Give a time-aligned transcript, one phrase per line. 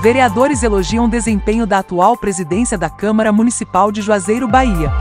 [0.00, 4.92] Vereadores elogiam desempenho da atual presidência da Câmara Municipal de Juazeiro, Bahia.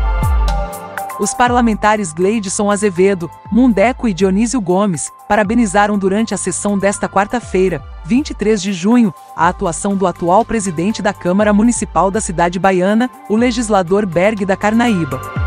[1.19, 8.61] Os parlamentares Gleidson Azevedo, Mundeco e Dionísio Gomes parabenizaram durante a sessão desta quarta-feira, 23
[8.61, 14.05] de junho, a atuação do atual presidente da Câmara Municipal da cidade baiana, o legislador
[14.05, 15.44] Berg da Carnaíba.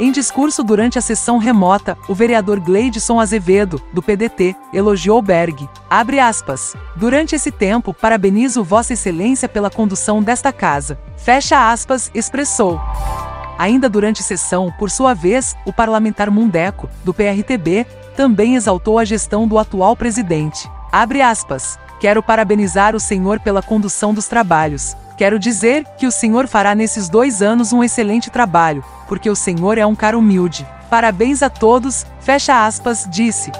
[0.00, 5.68] Em discurso durante a sessão remota, o vereador Gleidson Azevedo, do PDT, elogiou Berg.
[5.90, 6.74] Abre aspas.
[6.96, 10.98] Durante esse tempo, parabenizo Vossa Excelência pela condução desta casa.
[11.18, 12.80] Fecha aspas, expressou.
[13.58, 17.86] Ainda durante sessão, por sua vez, o parlamentar Mundeco, do PRTB,
[18.16, 20.66] também exaltou a gestão do atual presidente.
[20.90, 21.78] Abre aspas.
[22.00, 24.96] Quero parabenizar o senhor pela condução dos trabalhos.
[25.20, 29.76] Quero dizer que o senhor fará nesses dois anos um excelente trabalho, porque o senhor
[29.76, 30.66] é um cara humilde.
[30.88, 33.52] Parabéns a todos, fecha aspas, disse.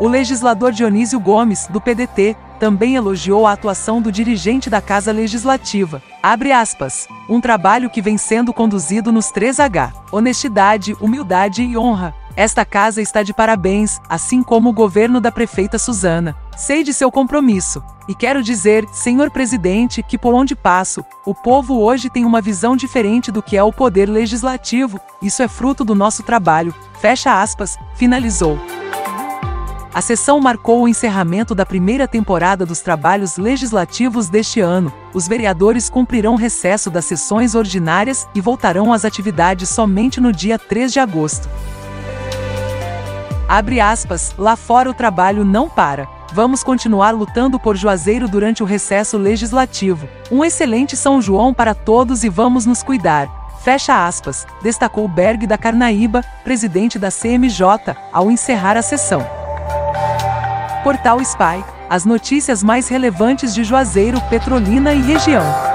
[0.00, 6.02] O legislador Dionísio Gomes, do PDT, também elogiou a atuação do dirigente da Casa Legislativa.
[6.20, 7.06] Abre aspas.
[7.28, 12.12] Um trabalho que vem sendo conduzido nos 3H: honestidade, humildade e honra.
[12.36, 16.34] Esta casa está de parabéns, assim como o governo da prefeita Suzana.
[16.56, 17.82] Sei de seu compromisso.
[18.08, 22.76] E quero dizer, senhor presidente, que por onde passo, o povo hoje tem uma visão
[22.76, 25.00] diferente do que é o poder legislativo.
[25.22, 26.74] Isso é fruto do nosso trabalho.
[27.00, 28.58] Fecha aspas, finalizou.
[29.94, 34.92] A sessão marcou o encerramento da primeira temporada dos trabalhos legislativos deste ano.
[35.14, 40.92] Os vereadores cumprirão recesso das sessões ordinárias e voltarão às atividades somente no dia 3
[40.92, 41.48] de agosto.
[43.54, 46.08] Abre aspas, lá fora o trabalho não para.
[46.32, 50.08] Vamos continuar lutando por Juazeiro durante o recesso legislativo.
[50.28, 53.28] Um excelente São João para todos e vamos nos cuidar.
[53.62, 59.24] Fecha aspas, destacou Berg da Carnaíba, presidente da CMJ, ao encerrar a sessão.
[60.82, 65.73] Portal Spy, as notícias mais relevantes de Juazeiro, Petrolina e região.